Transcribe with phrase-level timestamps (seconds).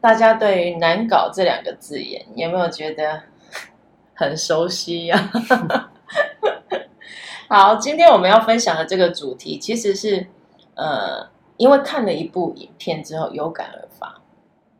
[0.00, 3.22] 大家对于“难搞”这两个字眼有没有觉得
[4.14, 5.90] 很熟悉呀、啊？
[7.48, 10.26] 好，今天我们要分享的这个主题其实是
[10.74, 11.28] 呃。
[11.58, 14.06] 因为看了一部影片之后有感而发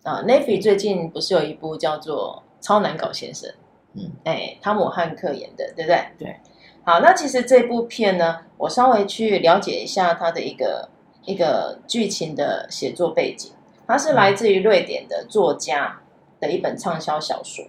[0.05, 3.51] 啊，Netflix 最近不是有一部叫做《超难搞先生》？
[3.95, 6.07] 嗯，哎，汤姆汉克演的，对不对？
[6.17, 6.37] 对。
[6.85, 10.89] 好，那其实这部片呢，我稍微去了解一下它的一个
[11.25, 13.51] 一个剧情的写作背景，
[13.89, 16.01] 它是来自于瑞典的作家
[16.39, 17.65] 的一本畅销小说。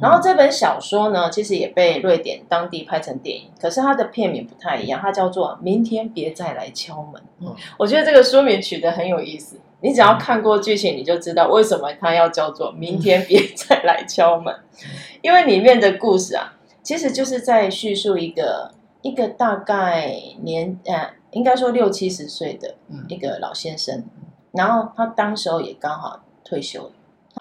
[0.00, 7.22] 然后这本小说呢，其实也被瑞典当地拍成电影，可是它的片名不太一样，它叫做《明天别再来敲门》。
[7.40, 9.56] 嗯，我觉得这个书名取得很有意思。
[9.80, 14.52] 你只要看过剧情，你就知道为什么它要叫做《明天别再来敲门》，
[15.22, 16.52] 因为里面的故事啊，
[16.82, 22.74] 其实就是在叙述一个一个大概年呃，应该说六七十岁的
[23.08, 24.04] 一个老先生，
[24.52, 26.90] 然后他当时候也刚好退休了。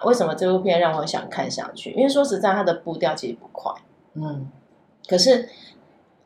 [0.04, 1.92] 为什么这部片让我想看下去？
[1.92, 3.74] 因为说实在，他的步调其实不快。
[4.14, 4.48] 嗯，
[5.08, 5.50] 可是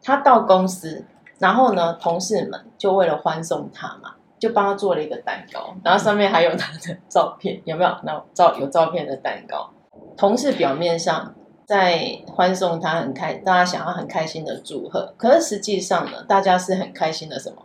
[0.03, 1.05] 他到公司，
[1.39, 7.95] 然后呢，同事们就为了欢送他嘛，就帮他做了一个蛋糕，然后上面还有他的照片，有没有？
[8.03, 9.69] 那照有照片的蛋糕。
[10.17, 11.33] 同事表面上
[11.66, 15.13] 在欢送他，很开，大家想要很开心的祝贺。
[15.17, 17.63] 可是实际上呢，大家是很开心的什么？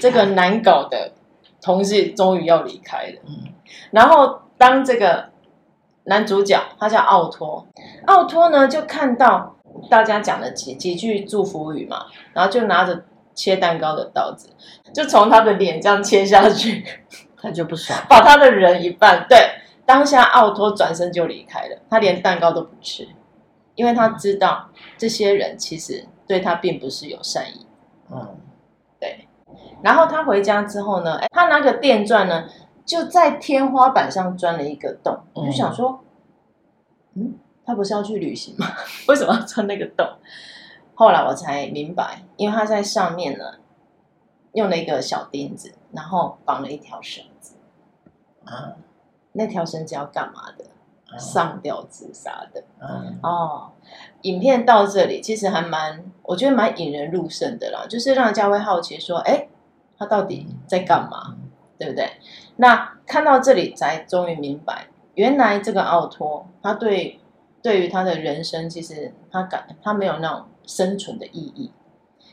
[0.00, 1.12] 这个难搞的
[1.62, 3.20] 同事终于要离开了。
[3.26, 3.48] 嗯，
[3.90, 5.30] 然后当这个。
[6.04, 7.64] 男主角他叫奥托，
[8.06, 9.54] 奥托呢就看到
[9.88, 13.04] 大家讲了几几句祝福语嘛，然后就拿着
[13.36, 14.50] 切蛋糕的刀子，
[14.92, 16.84] 就从他的脸这样切下去，
[17.40, 19.24] 他就不爽， 把他的人一半。
[19.28, 19.38] 对，
[19.86, 23.06] 当下奥托转身就离开了，他连蛋糕都不吃，
[23.76, 27.64] 因为他知道这些人其实对他并不是有善意。
[28.10, 28.41] 嗯，对。
[29.82, 32.44] 然后他回家之后呢，哎，他拿个电钻呢。
[32.84, 36.00] 就在天花板上钻了一个洞，我就想说，
[37.14, 38.66] 嗯，他不是要去旅行吗？
[39.06, 40.04] 为什么要钻那个洞？
[40.96, 43.44] 后来我才明白，因为他在上面呢，
[44.54, 47.54] 用了一个小钉子，然后绑了一条绳子。
[48.44, 48.74] 啊，
[49.30, 50.64] 那条绳子要干嘛的？
[51.16, 52.64] 上吊自杀的。
[52.80, 53.70] 嗯，哦，
[54.22, 59.46] 影片到这里其实还蛮，我觉得蛮引人入胜的啦，就是让人家会好奇说，哎，
[60.02, 61.36] 他到底在干嘛？
[61.78, 62.10] 对不对？
[62.56, 67.20] 那看到这里才终于明白，原来这个奥托他对
[67.62, 71.72] 对于他的人生，其实他感他没有那种生存的意义，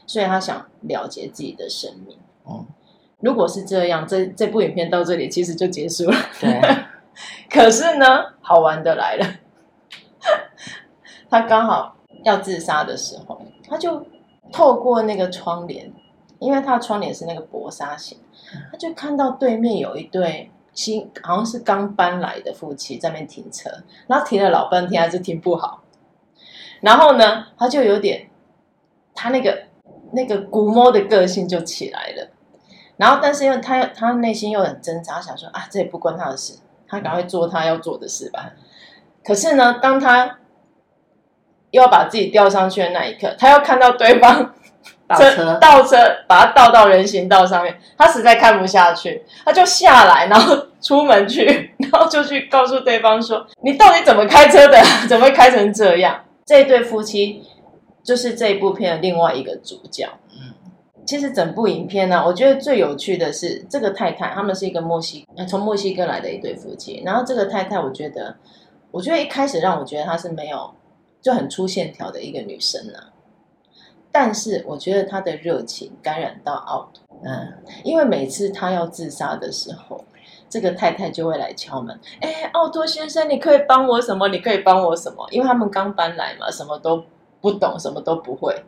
[0.05, 2.17] 所以他想了结自己的生命。
[2.47, 2.65] 嗯，
[3.19, 6.15] 如果是这样，这这部影片到这里其实就结束了。
[6.39, 6.61] 对，
[7.49, 8.05] 可是呢，
[8.41, 9.25] 好玩的来了，
[11.29, 14.05] 他刚好要自杀的时候，他就
[14.51, 15.91] 透过那个窗帘。
[16.39, 18.17] 因为他的窗帘是那个薄纱型，
[18.71, 23.69] 他就看到对面有一对新，好像是刚搬来的夫妻在那边停车，
[24.07, 25.83] 然后停了老半天还是停不好。
[26.81, 28.29] 然后呢，他就有点，
[29.13, 29.63] 他那个
[30.13, 32.29] 那个古摸的个性就起来了。
[32.95, 38.53] 然后，但是因为他他内心又很挣扎，想说啊，这也不关他的事，他赶快做他要做的事吧。
[39.25, 40.39] 可是呢，当他
[41.71, 44.55] 又要把自己吊上去的那一刻，他又看到对方。
[45.09, 45.97] 倒车，倒车，
[46.27, 51.45] 把他倒到人行道上面，他实在看不下去，他就下来，然后出门去，
[51.79, 54.79] 然后就去告诉对方说：“你到底怎么开车的？
[55.09, 57.43] 怎么会开成这样？”这一对夫妻
[58.03, 60.07] 就是这一部片的另外一个主角。
[60.31, 60.53] 嗯，
[61.05, 67.01] 其实整部影片呢，我觉得最有趣的是这个太太，他们是一个墨西从墨西哥来的一对夫妻。
[67.05, 68.35] 然后这个太太，我觉得，
[68.91, 70.73] 我觉得一开始让我觉得她是没有
[71.21, 73.09] 就很粗线条的一个女生呢、啊。
[74.11, 77.53] 但是我觉得他的热情感染到奥托，嗯，
[77.83, 80.03] 因为每次他要自杀的时候，
[80.49, 84.27] 这个太太就会来敲门，哎，奥托先生，你可以帮我什么？
[84.29, 85.27] 你可以帮我什么？
[85.29, 87.05] 因为他们刚搬来嘛，什么都
[87.39, 88.63] 不懂，什么都不会，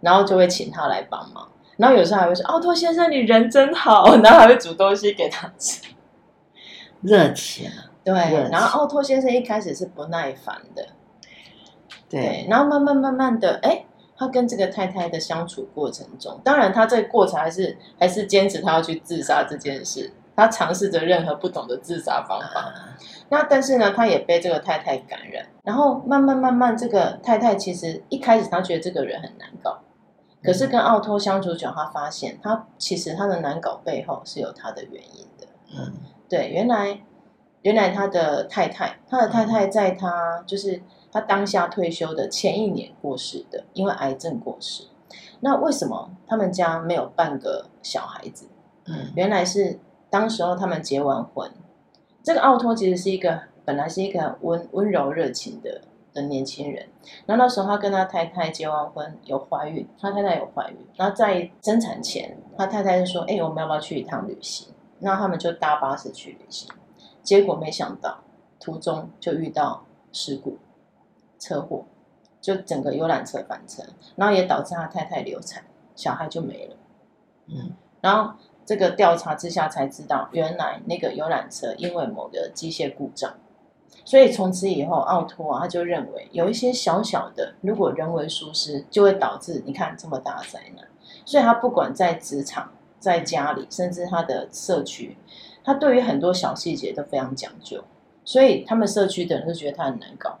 [0.00, 1.46] 然后就会请他来帮忙。
[1.76, 5.82] 然后有时候还会说，奥托先生，你人真好， 然后还会煮东西给他吃，
[7.02, 7.70] 热情，
[8.02, 8.14] 对。
[8.50, 10.86] 然后奥托先生一开始是不耐烦的，
[12.08, 13.84] 对，对，然后慢慢慢慢的，哎。
[14.20, 22.70] 他跟这个太太的相处过程中，当然他这个过程还是还是坚持他要去自杀这件事，他尝试着任何不同的自杀方法。
[23.30, 29.78] 那但是呢，他也被这个太太感染，然后慢慢慢慢，这个太太其实一开始他觉得这个人很难搞，
[30.44, 35.46] 可是跟奥托相处久，他发现他其实他的难搞背后是有他的原因的。
[35.74, 35.94] 嗯，
[36.28, 37.00] 对，原来
[37.62, 44.84] 原来他的太太，他的太太在他就是他当下退休的前一年过世的，因为癌症过世。
[45.40, 48.46] 那为什么他们家没有半个小孩子？
[48.84, 49.78] 嗯，原来是
[50.08, 51.50] 当时候他们结完婚。
[52.22, 55.80] 这个奥托其实是一个本来是一个温温柔热情的
[56.12, 56.86] 的年轻人，
[57.24, 64.68] 然后那时候他跟他太太结完婚有怀孕，他太太有怀孕，然后在生产前，他太太就说：“哎，我们要不要去一趟旅行？”
[65.00, 66.68] 那他们就搭巴士去旅行，
[67.22, 68.18] 结果没想到
[68.58, 70.58] 途中就遇到事故，
[71.40, 71.84] 车祸，
[72.40, 73.82] 就整个游览车翻车，
[74.14, 75.64] 然后也导致他太太流产，
[75.96, 76.76] 小孩就没了。
[77.48, 78.34] 嗯，然后。
[78.66, 83.34] 这个调查之下才知道，原来那个游览车因为某个机械故障，
[84.04, 90.86] 所以从此以后，奥托啊他就认为有一些小小的，如果人为疏失，就会导致你看这么大的灾难。
[91.24, 95.16] 所以他不管在职场、在家里，甚至他的社区，
[95.64, 97.82] 他对于很多小细节都非常讲究。
[98.24, 100.38] 所以他们社区的人都觉得他很难搞。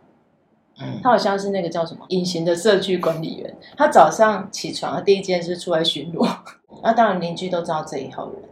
[0.80, 3.56] 嗯，他好像是那个叫什么隐形的社区管理员。
[3.76, 6.28] 他早上起床的第一件事出来巡逻。
[6.82, 8.42] 那当然，邻居都知道这一号人，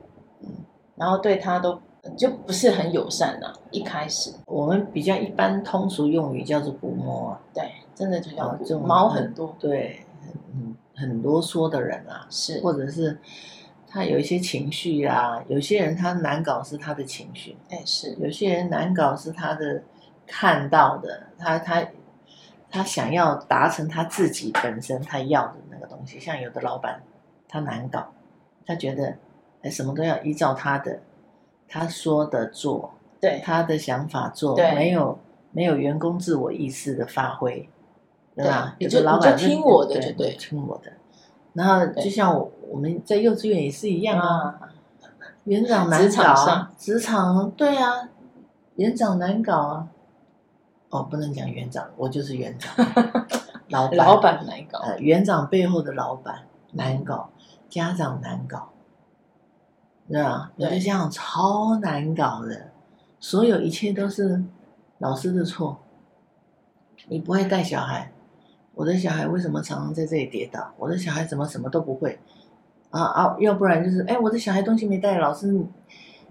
[0.43, 0.49] 嗯，
[0.97, 1.81] 然后对他都
[2.17, 3.53] 就不是很友善了。
[3.71, 10.01] 一开始，我们比较一般通俗用语叫做“捕摸”，对，真的就叫这种毛很多，对，
[10.95, 13.19] 很很啰嗦的人啊，是，或者是
[13.87, 19.83] 他有一些情绪啊，有些人他难搞是他的情绪，哎，是，有些人难搞是他的
[20.27, 21.83] 看到的，他他
[22.71, 27.03] 他想要达成他自己本身他要的那个东西，像有的老板
[27.49, 28.09] 他难搞。
[28.67, 29.17] 他觉得，
[29.63, 31.01] 哎，什么都要依照他的，
[31.67, 35.19] 他说的做，对他的想法做，没有
[35.53, 37.67] 没有员工自我意识的发挥，
[38.37, 38.77] 对吧？
[38.79, 40.93] 有的老板就听我的，就对，听我的。
[41.55, 44.61] 然后就像我我们在幼稚园也是一样啊，
[45.45, 48.11] 园长难搞啊，职场对啊，
[48.77, 49.89] 园长难搞啊。
[50.91, 52.75] 哦，不能讲园长，我就是园长，
[53.69, 57.31] 老板老板难搞，呃，园长背后的老板难搞。
[57.69, 58.71] 家长难搞，
[60.09, 60.51] 对吧？
[60.57, 62.71] 有的家长超难搞的，
[63.21, 64.43] 所有一切都是
[64.97, 65.79] 老师的错。
[67.09, 68.11] 你不会带小孩，
[68.73, 70.73] 我的小孩为什么常常在这里跌倒？
[70.79, 72.19] 我的小孩怎么什么都不会？
[72.89, 73.37] 啊啊！
[73.39, 75.49] 要不然就是，哎，我的小孩东西没带，老师，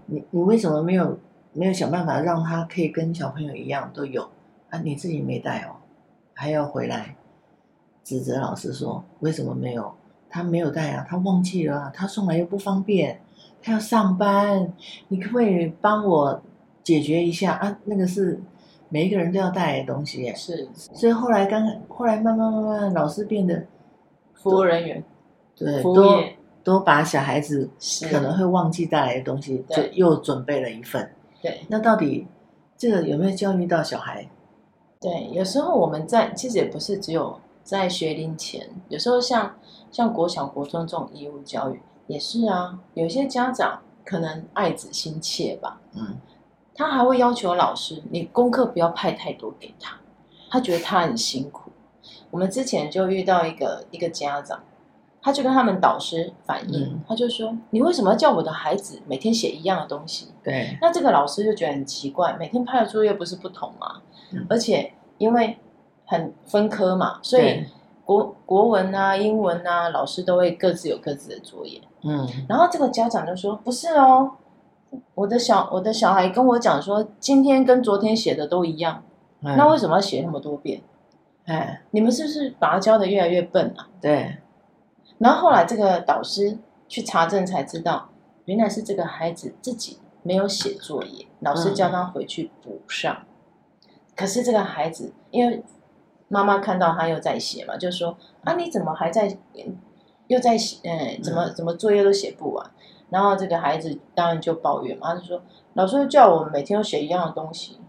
[0.06, 1.16] 你你为什么没有
[1.52, 4.28] 没有想办法让他可以跟小朋友一样都有？
[4.70, 5.76] 啊，你自己没带哦，
[6.34, 7.16] 还要回来
[8.04, 9.92] 指责老师说为什么没有？
[10.30, 13.18] 他没有带啊，他忘记了啊，他送来又不方便，
[13.62, 14.70] 他要上班，
[15.08, 16.42] 你可不可以帮我
[16.82, 17.78] 解决一下啊？
[17.84, 18.38] 那个是
[18.90, 23.64] 每一个人都要带的东西耶，是，所以后来刚后来慢慢慢慢，老师变得
[24.34, 25.02] 服务人员，
[25.56, 26.22] 对，都
[26.62, 27.70] 都把小孩子
[28.10, 31.10] 可能会忘记带来的东西，就又准备了一份。
[31.40, 32.26] 对，那到底
[32.76, 34.28] 这个有没有教育到小孩？
[35.00, 39.54] 对，有时候我们在其实也不是只有在学龄前，有时候像。
[39.90, 46.18] 像国小、国中这种义务教育也是啊，有些家长可能爱子心切吧，嗯，
[46.74, 49.96] 他还会要求老师，你功课不要派太多给他，
[50.50, 51.70] 他觉得他很辛苦。
[52.30, 54.62] 我们之前就遇到一个一个家长，
[55.20, 64.02] 他就跟他们导师反映，嗯、他就说：“你为什么要叫我的孩子每天写一样的东西？”对，那这个老师就觉得很奇怪，每天派的作业不是不同吗？
[64.32, 65.58] 嗯、而且因为
[66.06, 67.64] 很分科嘛，所以。
[68.08, 71.78] 国国文啊，英文啊，老师都会各自有各自的作业。
[72.04, 74.32] 嗯，然后这个家长就说：“不是哦，
[75.14, 79.02] 我的小我的小孩跟我讲说，今天跟昨天写的都一样，
[79.42, 80.80] 嗯、那为什么要写那么多遍？
[81.44, 84.38] 哎，你们是不是把他教的越来越笨啊？”对。
[85.18, 86.58] 然后后来这个导师
[86.88, 88.10] 去查证才知道，
[88.46, 93.24] 原来是这个孩子自己没有写作业，老师叫他回去补上。
[93.82, 95.64] 嗯、可是这个孩子因为。
[96.30, 99.34] 妈妈看到他又在写嘛，就说啊，你怎么还在，
[100.26, 100.76] 又在写？
[100.84, 102.70] 嗯，怎么怎么作业都写不完？
[103.08, 107.80] 然后这个孩子当然就抱怨嘛，他就说老师叫我们每天都写一样的东西，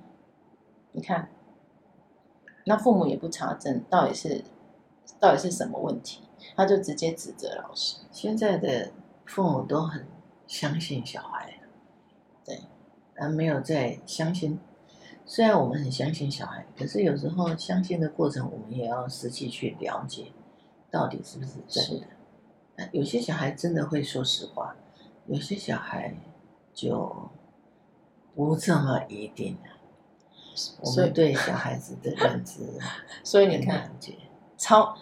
[0.94, 1.28] 你看，
[2.64, 4.46] 那父母也不查证到底是
[5.20, 6.22] 到底是什么问题，
[6.60, 7.96] 他就直接指责老师。
[8.12, 8.92] 现在的
[9.26, 10.06] 父母都很
[10.46, 11.58] 相信小孩，
[12.44, 12.64] 对，
[13.16, 14.60] 而没有在相信。
[15.26, 20.34] 虽然我们很相信小孩，可是有时候相信的过程，我们也要实际去了解，
[20.92, 22.08] 到底是不是真的。
[22.78, 24.76] 是有些小孩真的会说实话，
[25.28, 26.14] 有些小孩
[26.74, 27.30] 就
[28.36, 29.70] 不这么一定了。
[30.82, 32.60] 我们对小孩子的认知，
[33.24, 33.90] 所以你看，
[34.58, 34.94] 超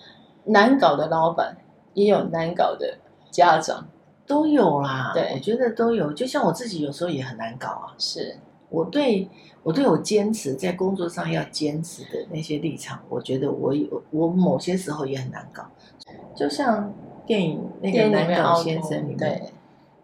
[0.47, 1.55] 难搞的老板
[1.93, 2.97] 也有难搞的
[3.29, 3.87] 家长，
[4.25, 5.11] 都有啦。
[5.13, 6.11] 对，我觉得都有。
[6.11, 7.93] 就像我自己有时候也很难搞啊。
[7.97, 8.37] 是
[8.69, 9.29] 我对
[9.63, 15.63] 我对我坚持在工作上要坚持的那些立场，我觉得我有我某些时候也很难搞。
[16.35, 16.93] 就像
[17.25, 19.53] 电影那个难搞先生里面，对，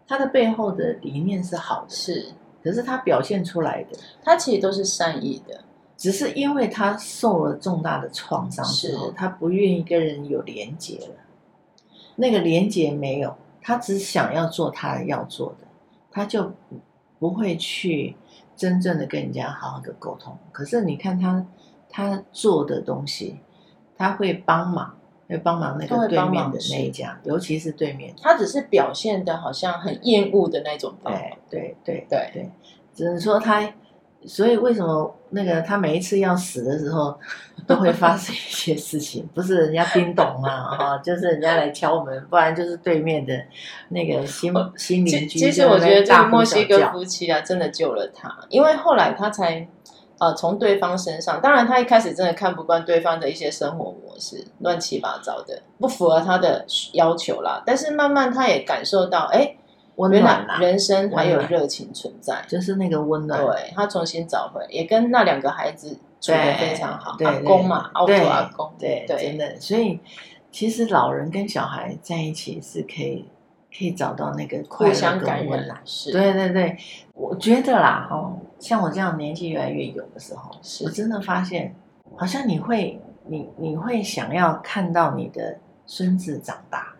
[0.06, 2.26] 他的背后的理念是好的，是。
[2.62, 5.60] 可是他表现出来的，他其实都是善意的，
[5.96, 11.14] 只是因为他受了重大的创伤之后，他不愿意跟人有连接了。
[12.16, 15.66] 那个连接没有，他只想要做他要做的，
[16.10, 16.52] 他就
[17.18, 18.16] 不会去
[18.56, 20.36] 真正的跟人家好好的沟通。
[20.52, 21.46] 可是你看他，
[21.88, 23.40] 他做的东西，
[23.96, 24.96] 他会帮忙。
[25.26, 31.18] 会帮忙那个对面的那一家，尤其是对面，他只是表现的好像很厌恶的那种方法。
[31.48, 32.50] 对对对对对，
[32.94, 33.72] 只能说他，
[34.26, 37.18] 所以为什么那个他每一次要死的时候，
[37.66, 39.28] 都会发生一些事情？
[39.34, 43.34] 不是人家叮咚嘛，哈，就是人家来敲门，不然就是对面的
[43.88, 45.38] 那个新新邻居。
[45.38, 49.66] 其实我觉得这个墨西哥夫妻啊，真的救了他，因为后来他才。
[50.16, 57.60] 呃，从对方身上，当然他一开始真的看不惯对方的一些生活模式，乱七八糟的，不符合他的要求啦。
[57.66, 59.56] 但是慢慢他也感受到，哎，
[59.96, 63.40] 原来人生还有热情存在，就是那个温暖。
[63.44, 67.16] 对，他重新找回，也跟那两个孩子处的非常好。
[67.24, 69.58] 阿公嘛，奥托阿公，对，真的。
[69.60, 70.00] 所以
[70.50, 73.28] 其实老人跟小孩在一起是可以。
[73.76, 76.76] 可以找到那个快乐感染，是，对对对，
[77.12, 81.74] 我觉得啦，哦，像我这样年纪越来越有的时候，是我真的发现，
[82.16, 86.93] 好像你会，你你会想要看到你的孙子长大，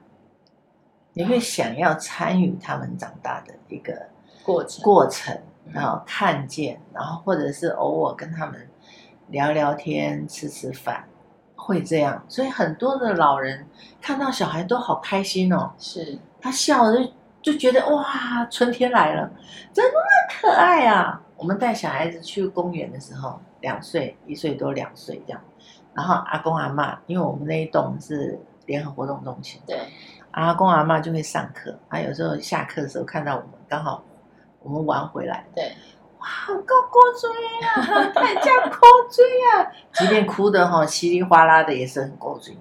[1.14, 3.94] 你会想要参与他们长大的一个
[4.44, 4.84] 过程。
[4.84, 5.40] 过程，
[5.72, 8.68] 然后看见，然后或者是偶尔跟他们
[9.28, 11.04] 聊聊天、吃吃饭，
[11.54, 13.66] 会这样，所以很多的老人
[14.02, 16.18] 看到小孩都好开心哦，是。
[16.40, 19.30] 他笑就就觉得哇，春天来了，
[19.72, 21.22] 怎么那么可爱啊！
[21.36, 25.40] 我们带小孩子去公园的时候，两岁、一岁多、两岁这样，
[25.94, 29.78] 然后阿公阿妈，因为我们那一栋是联合活动中心，对，
[30.34, 34.02] 阿公阿嬷就会上课，啊有时候下课的时候看到我们，刚好
[34.62, 35.72] 我们玩回来，对，
[36.18, 36.26] 哇，
[36.66, 37.30] 高高追
[37.66, 38.78] 啊， 太像高
[39.10, 42.56] 追啊，即便哭的哈稀里哗啦的也是很高追，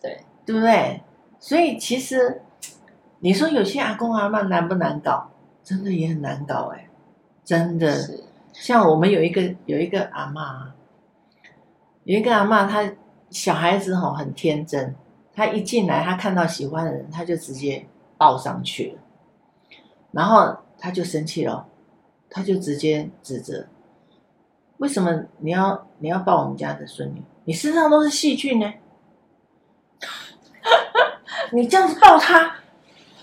[0.00, 1.02] 对，对不对？
[1.38, 2.42] 所以其实。
[3.20, 5.28] 你说有些阿公阿嬷难不难搞？
[5.64, 6.88] 真的也很难搞哎，
[7.44, 7.90] 真的。
[7.90, 8.22] 是
[8.52, 10.68] 像我们有一个有一个阿嬷，
[12.04, 12.88] 有一个阿嬷，她
[13.28, 14.94] 小孩子吼很天真，
[15.38, 18.98] 他一进来，他看到喜欢的人，他就直接抱上去了，
[20.10, 21.64] 然后他就生气了，
[22.28, 23.68] 他就直接指责：
[24.78, 27.22] 为什么你要你要抱我们家的孙女？
[27.44, 28.74] 你身上都是细菌呢？
[31.54, 32.56] 你这样子抱他。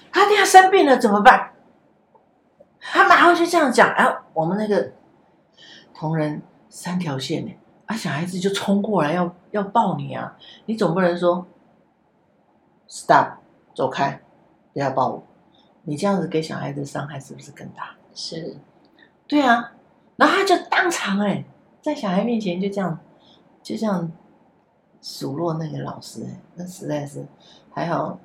[0.10, 1.52] 他等下生病了怎么办？
[2.80, 4.94] 他马上就这样讲，哎，我们那个
[5.94, 7.54] 同仁三条线呢，
[7.88, 11.46] 啊，小孩子就冲过来要要抱你啊，你总不能说
[12.96, 13.40] stop
[13.74, 14.22] 走开，
[14.72, 15.24] 不要抱我，
[15.84, 17.94] 你这样子给小孩子伤害是不是更大？
[18.14, 18.56] 是，
[19.28, 19.74] 对啊，
[20.16, 21.44] 然后他就当场哎，
[21.82, 22.98] 在小孩面前就这样
[23.62, 24.10] 就这样
[25.02, 27.26] 数落那个老师哎，那实在是
[27.74, 28.18] 还好。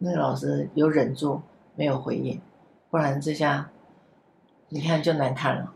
[0.00, 1.40] 那个老师有忍住
[1.74, 2.40] 没有回应，
[2.88, 3.68] 不然这下
[4.68, 5.72] 你看就难看了。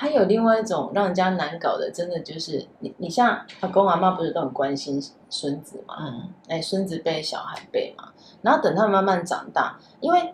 [0.00, 5.96] 还有另外一种让人家难搞的，真的就是你，你像阿公阿妈不是都很关心孙子嘛？
[5.98, 8.12] 嗯，哎，孙子辈小孩辈嘛，
[8.42, 10.32] 然后等他慢慢长大，因为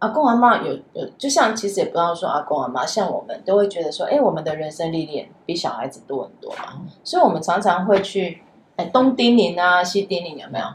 [0.00, 8.42] 阿公阿妈有有，就像其实也不要说阿公阿妈，像我们都会觉得说，哎，我们的人生历练比小孩子多很多嘛，嗯，所以我们常常会去
[8.76, 10.66] 哎东叮咛啊西叮咛，有没有？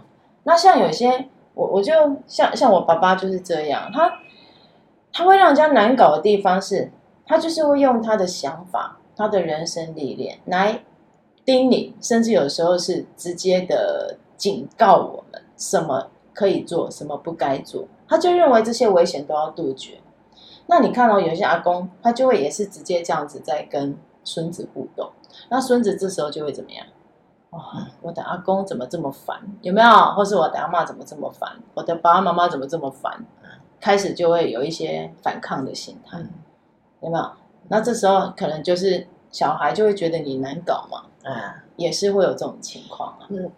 [0.44, 1.30] 那像有些。
[1.56, 1.92] 我我就
[2.26, 4.10] 像像我爸爸就是这样，他
[5.12, 6.90] 他会让人家难搞的地方是，
[7.30, 10.84] 他就是会用他的想法、他的人生历练来
[11.46, 17.86] 叮咛，甚至有时候是直接的警告我们什么可以做，什么不该做。
[18.08, 20.00] 他就认为这些危险都要杜绝。
[20.66, 25.12] 那你看到有些阿公，他就会也是直接这样子在跟孙子互动，
[25.50, 26.84] 那孙子这时候就会怎么样？
[27.52, 27.88] 哇、哦！
[28.02, 29.40] 我的阿公怎么这么烦？
[29.62, 29.90] 有没有？
[30.16, 31.52] 或是我的阿妈怎么这么烦？
[31.76, 33.24] 我的爸爸妈妈怎么这么烦？
[33.80, 36.30] 开始就会有一些反抗的心态，嗯、
[37.02, 37.32] 有没有？
[37.68, 43.28] 那这时候可能就是小孩就会觉得你难搞嘛，啊，也是会有这种情况啊。
[43.30, 43.52] 嗯，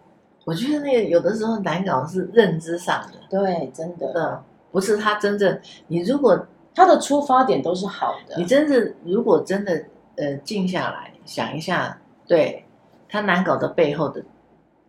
[0.44, 5.60] 我觉得那个有的时候难搞是认知上的，对，真的，嗯，不是他真正。
[5.86, 8.36] 你如果他的出发点都是好的。
[8.36, 9.84] 你真的如果真的
[10.16, 12.64] 呃静下来想一下，对
[13.08, 14.22] 他难搞的背后的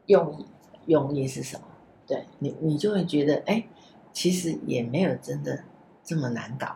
[0.08, 0.46] 用意，
[0.88, 1.64] 用意是什么？
[2.06, 3.64] 对你，你就会觉得，哎，
[4.12, 5.60] 其实也没有真的
[6.04, 6.68] 这么难搞。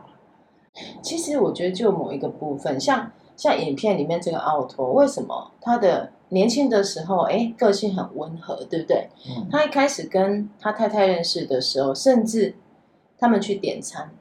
[1.02, 9.10] 其实我觉得就某一个部分，像像影片里面这个奥托，为什么他的年轻的时候，哎，个性很温和，对不对？
[9.30, 12.56] 嗯，他一开始跟他太太认识的时候，甚至
[13.18, 14.12] 他们去点餐，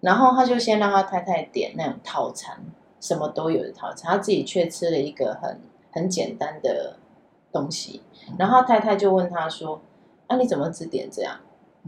[0.00, 2.58] 然后他就先让他太太点那种套餐，
[3.00, 5.60] 什么都有的套餐，他自己却吃了一个很
[5.92, 6.96] 很简单的
[7.52, 8.02] 东西，
[8.38, 9.80] 然后他太太就问他说
[10.28, 11.36] ：“那、啊、你怎么只点这样？”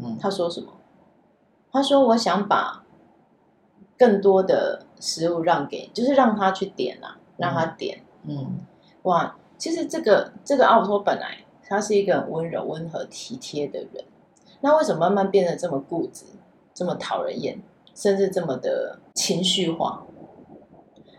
[0.01, 0.73] 嗯，他说什么？
[1.73, 2.83] 他说：“我想把。”
[3.99, 8.03] 更多的食物让给，就是让他去点啊，让他点。
[8.25, 8.61] 嗯，
[9.03, 14.05] 哇，其实这个这个奥托本来他是一个很温柔、温和、体贴的人，
[14.61, 16.25] 那为什么慢慢变得这么固执、
[16.75, 17.61] 这么讨人厌，
[17.95, 20.03] 甚至这么的情绪化？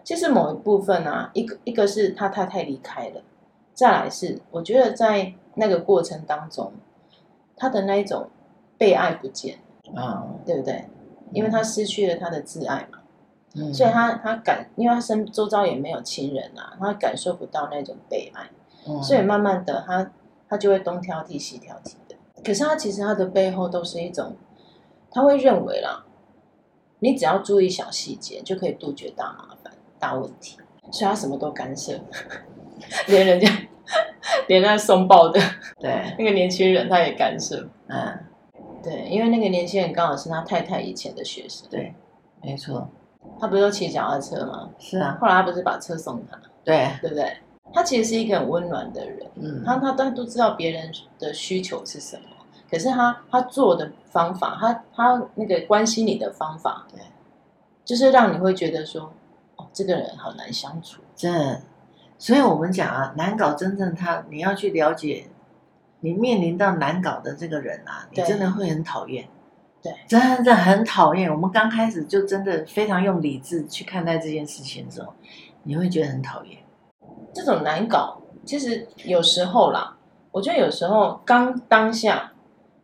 [0.03, 3.21] 其实某一部分啊，一个一个是他太太离开了，
[3.73, 6.71] 再来是我觉得在那个过程当中，
[7.55, 8.29] 他的那一种
[8.77, 9.57] 被爱不见
[9.95, 10.85] 啊，对不对？
[11.31, 12.99] 因为他失去了他的挚爱嘛，
[13.55, 18.49] 嗯，所以他他感，因为他身周遭也没有亲人啊，他感受不到那种被爱，
[18.87, 20.11] 嗯，所以慢慢的他
[20.49, 22.15] 他就会东挑剔西挑剔的。
[22.43, 24.35] 可是他其实他的背后都是一种，
[25.11, 26.05] 他会认为啦，
[26.99, 30.57] 你只要注意小细节就可以杜绝大麻烦大问题，
[30.91, 31.99] 所以他什么都干涉，
[33.07, 33.47] 连人家
[34.47, 35.39] 连那送报的
[35.81, 36.15] 对。
[36.17, 38.17] 那个年轻人他也干涉，嗯。
[38.83, 41.67] 对，因为那个年轻人刚好是他太太以前的学生。
[41.69, 41.93] 对，
[42.41, 42.87] 没错。
[43.39, 44.69] 他不是都骑脚踏车吗？
[44.79, 45.17] 是啊。
[45.19, 46.39] 后来他不是把车送他？
[46.63, 47.37] 对，对不对？
[47.73, 49.27] 他其实是一个很温暖的人。
[49.35, 49.63] 嗯。
[49.65, 52.23] 他他都都知道别人的需求是什么，
[52.71, 57.01] 可是他他做的方法，他他那个关心你的方法，对，
[57.83, 59.11] 就是让你会觉得说，
[59.57, 61.01] 哦，这个人好难相处。
[61.15, 61.29] 这，
[62.17, 65.27] 所以我们讲啊，难搞，真正他你要去了解。
[65.99, 69.27] 你面临到难搞的这个人啊，你真的会很讨厌，
[69.81, 71.31] 对，真的很讨厌。
[71.31, 75.11] 我们刚开始就真的非常用理智去看待这件事情的时候，
[75.63, 76.59] 你会觉得很讨厌。
[77.33, 79.97] 这种难搞，其实有时候啦，
[80.31, 82.31] 我觉得有时候刚当下，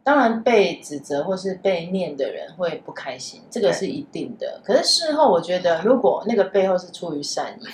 [0.03, 4.59] 当然被指责或是被念的人会不开心，这个是一定的。
[4.63, 7.65] 可是事后，我觉得如果那个背后是出于善意，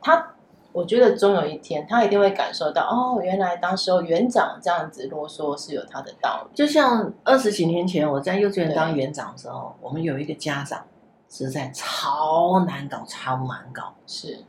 [0.00, 0.34] 他。
[0.72, 6.54] 我觉得终有一天，他一定会感受到哦，原来当时候园长这样子啰嗦是有他的道理。
[6.54, 10.84] 就像二十几年前我在幼稚园当园长的时候，我们有一个家长
[11.28, 14.44] 实在超难搞，超难搞，是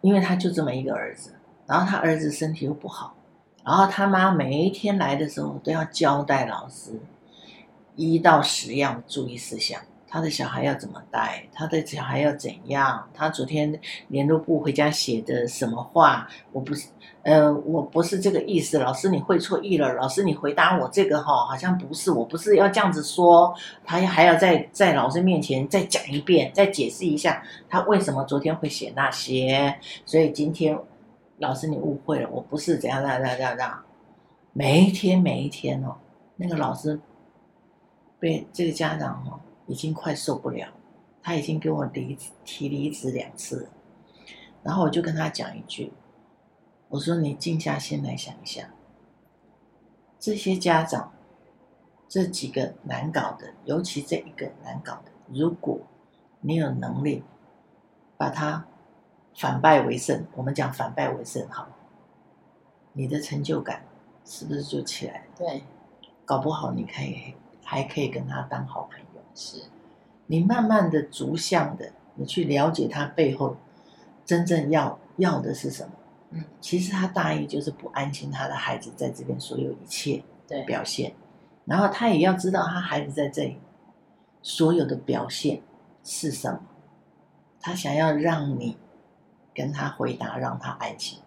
[0.00, 1.34] 因为他就这么一个儿子，
[1.66, 3.14] 然后他儿子身体又不好，
[3.64, 6.92] 然后他妈每一天来的时候都要交代老师
[7.94, 9.80] 一到十样注意事项。
[10.10, 11.46] 他的小孩要怎么带？
[11.52, 13.06] 他的小孩要怎样？
[13.12, 16.26] 他昨天联络簿回家写的什么话？
[16.50, 16.88] 我不是，
[17.24, 18.78] 呃，我不是这个意思。
[18.78, 19.92] 老师，你会错意了。
[19.92, 23.54] 老师，你回答我这个哈，好像不是，我不是要这样子说。
[23.84, 29.78] 他还要在在老师面前再讲一遍，再解释一下他为什么昨天会写那些。
[30.06, 30.78] 所以今天
[31.36, 33.84] 老师你误会了，我不是怎样怎样怎样怎样，怎样。
[34.54, 35.96] 每一天每一天哦，
[36.36, 36.98] 那个老师
[38.18, 39.38] 被这个家长哦。
[39.68, 40.72] 已经快受不了，
[41.22, 43.68] 他已经跟我离提离职两次，
[44.62, 45.92] 然后我就跟他讲一句，
[46.88, 48.70] 我说你静下心来想一下，
[50.18, 51.12] 这些家长，
[52.08, 55.78] 这几个难搞的，尤其这一个难搞的，如果
[56.40, 57.22] 你有能力
[58.16, 58.66] 把他
[59.36, 61.68] 反败为胜，我们讲反败为胜好，
[62.94, 63.84] 你的成就感
[64.24, 65.24] 是不是就起来了？
[65.36, 65.62] 对，
[66.24, 69.07] 搞不好你可以还可以跟他当好朋友。
[69.40, 69.62] 是，
[70.26, 73.56] 你慢慢的、逐项的，你去了解他背后
[74.24, 75.90] 真正要要的是什么。
[76.30, 80.24] 嗯，其实他大意就是不安心他的孩子在这边所有一切
[80.66, 81.14] 表现，
[81.64, 83.58] 然后他也要知道他孩子在这里
[84.42, 85.62] 所有的表现
[86.02, 86.60] 是什么。
[87.60, 88.76] 他想要让你
[89.54, 91.20] 跟他回答，让他安心。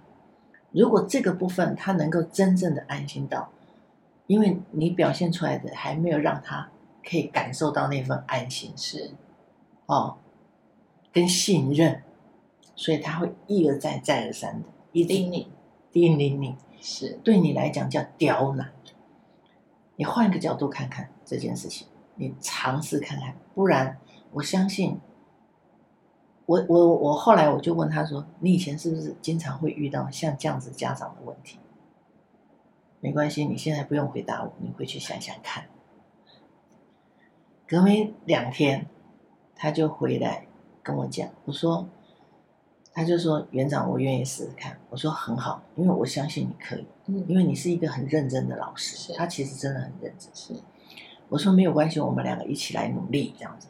[0.71, 3.49] 如果这个部分他能够真正的安心到，
[4.27, 6.69] 因为你表现出来的还没有让他。
[7.03, 9.11] 可以感受到那份安心，是
[9.85, 10.17] 哦，
[11.11, 12.03] 跟信任，
[12.75, 15.51] 所以他会一而再、再而三的一叮你、
[15.91, 18.71] 叮咛你，是对你来讲叫刁难。
[19.95, 23.99] 你换个角度看看这件事情，你尝试看看，不然
[24.31, 24.99] 我相信，
[26.45, 31.59] 我我我后来我就问他说：“你以前是不是经常会遇到像这样子家长的问题？”
[32.99, 35.65] 没关系，你现在不用回答我，你回去想想看。
[37.71, 38.85] 隔没两天，
[39.55, 40.45] 他就回来
[40.83, 41.87] 跟我讲，我说，
[42.91, 44.77] 他就说园长，我愿意试试看。
[44.89, 50.29] 我说很好，因为我相信你可以，嗯，因为你是一个很认真的老师，他其实真的很认真。
[50.33, 50.53] 是，
[51.29, 53.69] 我说没有关系，我们两个一起来努力，这样子。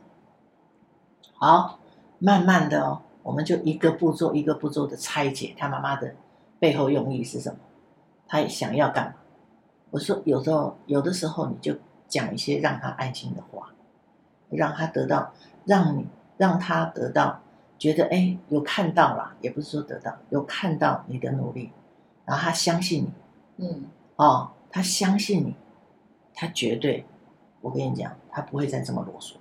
[1.33, 1.77] 好，
[2.17, 6.15] 慢慢的哦，我们就一个步骤一个步骤的拆解他妈妈的
[6.57, 7.59] 背后用意是什么，
[8.27, 9.13] 他想要干嘛。
[9.91, 11.75] 我说有时候有的时候你就
[12.07, 13.71] 讲一些让他安心的话，
[14.57, 15.33] 让他得到，
[15.65, 17.41] 让你让他得到，
[17.77, 21.71] 觉得哎有看到了，也不是说得到，有看到你的努力，
[22.25, 23.11] 然后他相信
[23.55, 23.85] 你，嗯，
[24.15, 25.55] 哦，他相信你，
[26.33, 27.05] 他绝对，
[27.61, 29.35] 我跟你讲，他不会再这么啰嗦。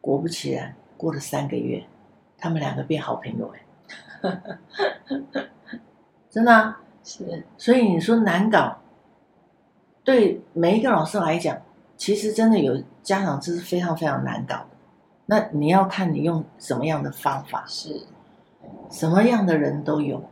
[0.00, 1.86] 果不其然，过了三个月，
[2.38, 3.60] 他们两个变好朋友哎，
[6.30, 6.80] 真的啊。
[7.06, 8.78] 是，所以你说难搞，
[10.02, 11.60] 对每一个老师来讲，
[12.04, 14.66] 其实真的有家长这是非常非常难搞的。
[15.24, 17.98] 那你要看你用什么样的方法，是，
[18.90, 20.22] 什么样的人都有，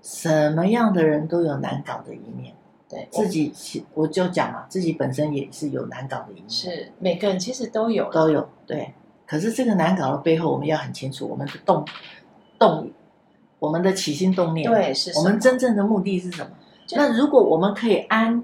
[0.00, 2.54] 什么样的人都有难搞的一面。
[2.88, 6.48] 对，自己其我就讲嘛，自己本身也是有难搞的一面。
[6.48, 8.94] 是，每个人其实都有都有对。
[9.26, 11.84] 可是这个难搞的背后，我们要很清楚，我们的动
[12.58, 12.90] 动。
[13.58, 16.50] 我们的起心动念，对，是我们真正的目的是什么？
[16.92, 18.42] 那如果我们可以安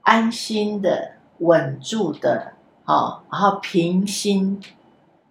[0.00, 2.52] 安心的、稳住的，
[2.84, 4.60] 好，然后平心，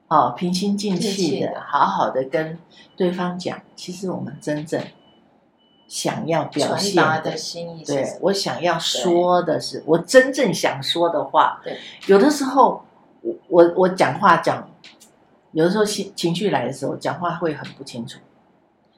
[0.07, 2.57] 好，平心静气的，好好的跟
[2.95, 4.81] 对方讲，其实我们真正
[5.87, 11.61] 想要表现的，的心意，对，我想要说的是，我真正想说的话。
[11.63, 12.83] 对，有的时候
[13.21, 14.69] 我我我讲话讲，
[15.51, 18.19] 有的时候情情绪来的时候，讲话会很不清楚。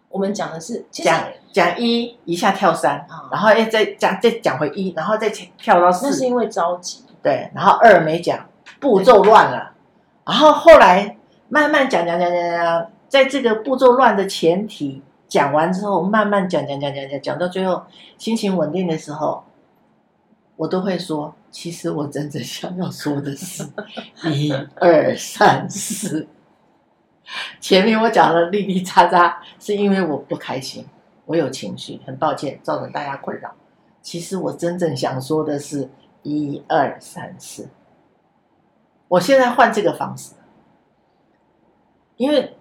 [0.10, 6.08] 我们讲的是讲讲一一下跳三，哦、然后哎再讲再讲回一，然后再跳到四。
[6.08, 7.04] 那是因为着急。
[7.22, 8.48] 对，然后二没讲，
[8.80, 9.74] 步骤乱了。
[10.26, 11.18] 然后后来
[11.50, 17.84] 慢慢讲讲讲讲讲，在这个步骤乱的前提讲完之后，慢慢讲讲讲讲讲讲到最后
[18.18, 19.44] 心情稳定的时候，
[20.56, 23.68] 我都会说，其实我真正想要说的是
[24.30, 26.28] 一二三四。
[27.60, 30.86] 前面我讲的哩哩喳喳，是因为我不开心，
[31.30, 33.54] 我有情绪，很抱歉造成大家困扰。
[34.02, 35.88] 其实我真正想说的是
[36.24, 37.70] 一二三四。
[39.08, 40.34] 我现在换这个方式，
[42.18, 42.56] 因为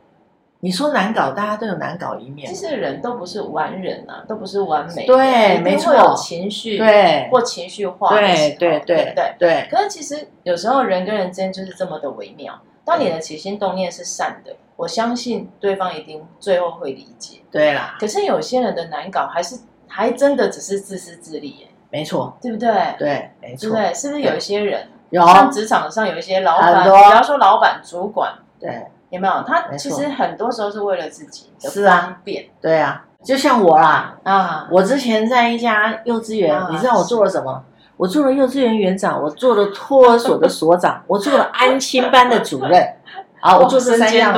[0.60, 2.46] 你说难搞，大家都有难搞一面。
[2.46, 9.68] 其实人都不是完人啊，都不是完美的，对，没错，有情绪，对，或情绪化，对对对对对。
[9.70, 12.60] 可是其实有时候人跟人之间就是这么的微妙。
[12.84, 17.40] 当你的起心动念是善的，我相信对方一定最后会理解。
[17.50, 22.70] 对啦，可是有些人的难搞，还是还真的只是自私自利耶，没错，对不对？
[22.96, 23.92] 对，没错，对不对？
[23.92, 29.42] 是不是有一些人，有像职场上有一些老板，不要说老板、主管，对，有没有？
[29.44, 32.46] 他其实很多时候是为了自己的方便。
[32.60, 37.64] 对啊，就像我啦，啊，我之前在一家幼稚园，你知道我做了什么？
[37.96, 42.94] 我做了幼稚园园长，我做了托儿所的所长，我做了安亲班的主任，
[43.40, 44.34] 好，我做这三样，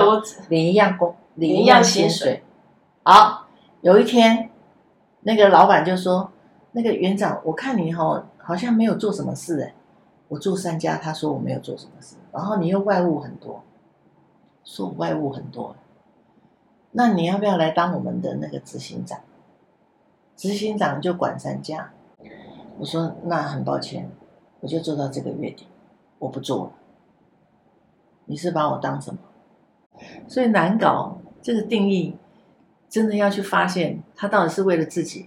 [0.48, 2.42] 领一样工，领一样薪水。
[3.02, 3.46] 好，
[3.80, 4.50] 有一天，
[5.22, 6.30] 那个老板就说
[6.72, 9.74] ：“那个园长，我看你哈，好像没有做什么事哎。”
[10.28, 13.64] 我做三家，他说我没有做什么事，然后你又外务很多，
[14.62, 15.74] 说我外务很多，
[16.92, 19.18] 那你要不要来当我们的那个执行长？
[20.36, 21.90] 执行长就管三家。
[22.78, 24.08] 我说那很抱歉，
[24.60, 25.66] 我就做到这个月底，
[26.20, 26.72] 我不做了。
[28.30, 29.18] 你是把我当什么？
[30.28, 32.16] 所以难搞这个定义，
[32.88, 35.26] 真的要去发现他到底是为了自己，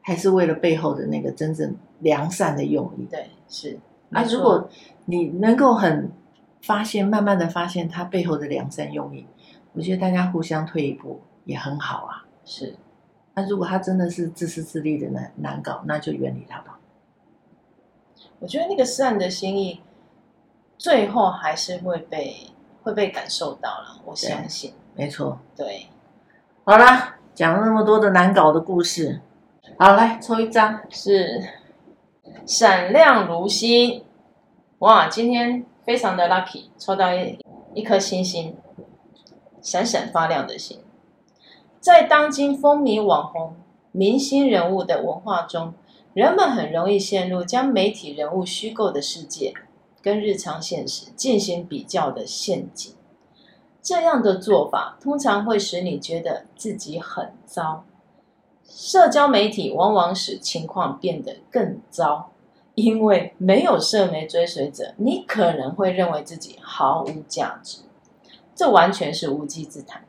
[0.00, 3.04] 还是为了背后的那个真正良善的用意？
[3.10, 3.76] 对，是。
[4.08, 4.70] 那、啊、如果
[5.06, 6.12] 你能够很
[6.62, 9.26] 发现，慢慢的发现他背后的良善用意，
[9.72, 12.24] 我觉得大家互相退一步也很好啊。
[12.44, 12.76] 是。
[13.34, 16.78] 那如果他真的是自私自利的难难搞，那就远离他吧。
[18.38, 19.80] 我觉得那个善的心意，
[20.84, 22.36] 最后还是会被
[22.82, 24.02] 会被感受到了。
[24.04, 25.38] 我相信，没错。
[25.56, 25.86] 对，
[26.62, 29.22] 好啦，讲了那么多的难搞的故事，
[29.78, 31.42] 好，来抽一张，是
[32.44, 34.04] 闪亮如星。
[34.80, 37.38] 哇，今天非常的 lucky，抽到一
[37.72, 38.54] 一颗星星，
[39.62, 40.82] 闪闪发亮的星。
[41.80, 43.56] 在当今风靡网红、
[43.90, 45.72] 明星人物的文化中，
[46.12, 49.54] 人们很容易陷入将媒体人物虚构的世界
[50.04, 52.92] 跟日常现实进行比较的陷阱。
[53.80, 57.86] 这样的做法通常会使你觉得自己很糟。
[58.66, 62.32] 社交媒体往往使情况变得更糟，
[62.74, 67.78] 因为没有社媒追随者，你可能会认为自己毫无价值。
[68.54, 70.04] 这完全是无稽之谈。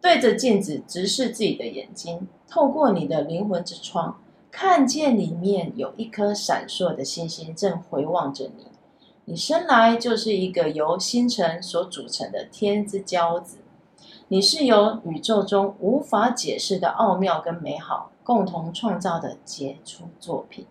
[0.00, 4.18] 对着镜子直视自己的眼睛，透过你的灵魂之窗，
[4.50, 8.67] 看见里面有一颗闪烁的星星正回望着你。
[9.30, 13.58] 你生来就是一个由星辰所组成的天之骄子，
[14.28, 20.66] 你是由宇宙中无法解释的奥妙跟美好共同创造的杰出作品。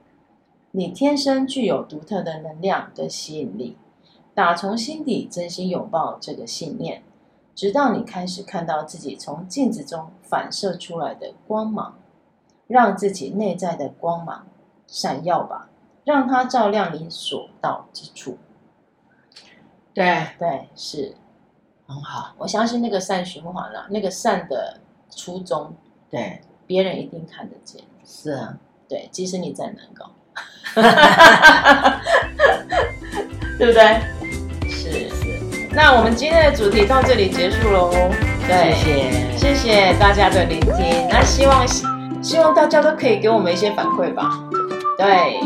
[0.72, 3.78] 你天生具有独特的能量跟吸引力，
[4.34, 7.04] 打从心底真心拥抱这个信念，
[7.54, 11.93] 直到你开始看到自己从镜子中反射出来的光芒，
[12.65, 14.48] 让自己内在的光芒
[14.88, 15.70] 闪耀吧，
[16.04, 18.39] 让它照亮你所到之处。
[19.98, 21.16] 对对，是
[21.88, 22.36] 很好。
[22.38, 24.78] 我相信那个善循环了，那个善的
[25.10, 25.74] 初衷，
[26.12, 27.82] 对别人一定看得见。
[28.06, 28.54] 是啊，
[28.88, 30.12] 对，即使你再难搞。
[33.58, 34.00] 对不对？
[34.70, 35.68] 是是。
[35.72, 37.90] 那我们今天的主题到这里结束喽。
[38.48, 41.08] 对，谢谢谢谢大家的聆听。
[41.10, 41.68] 那希望
[42.22, 44.40] 希望大家都可以给我们一些反馈吧。
[44.96, 45.42] 对，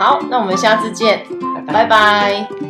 [0.00, 1.24] 好，那我们下次见，
[1.64, 1.72] 拜拜。
[1.72, 2.65] 拜拜。